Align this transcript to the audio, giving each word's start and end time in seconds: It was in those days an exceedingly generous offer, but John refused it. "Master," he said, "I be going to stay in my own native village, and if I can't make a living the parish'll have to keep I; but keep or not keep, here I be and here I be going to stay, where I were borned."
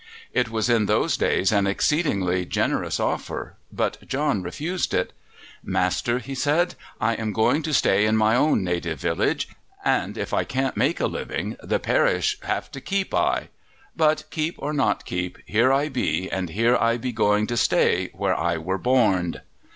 It 0.33 0.49
was 0.49 0.67
in 0.67 0.87
those 0.87 1.15
days 1.15 1.51
an 1.51 1.67
exceedingly 1.67 2.43
generous 2.43 2.99
offer, 2.99 3.53
but 3.71 3.99
John 4.07 4.41
refused 4.41 4.95
it. 4.95 5.13
"Master," 5.63 6.17
he 6.17 6.33
said, 6.33 6.73
"I 6.99 7.15
be 7.15 7.31
going 7.31 7.61
to 7.61 7.71
stay 7.71 8.07
in 8.07 8.17
my 8.17 8.35
own 8.35 8.63
native 8.63 8.99
village, 8.99 9.47
and 9.85 10.17
if 10.17 10.33
I 10.33 10.43
can't 10.43 10.75
make 10.75 10.99
a 10.99 11.05
living 11.05 11.55
the 11.61 11.77
parish'll 11.77 12.47
have 12.47 12.71
to 12.71 12.81
keep 12.81 13.13
I; 13.13 13.49
but 13.95 14.23
keep 14.31 14.55
or 14.57 14.73
not 14.73 15.05
keep, 15.05 15.37
here 15.45 15.71
I 15.71 15.87
be 15.87 16.31
and 16.31 16.49
here 16.49 16.75
I 16.77 16.97
be 16.97 17.11
going 17.11 17.45
to 17.45 17.55
stay, 17.55 18.09
where 18.13 18.33
I 18.35 18.57
were 18.57 18.79
borned." 18.79 19.41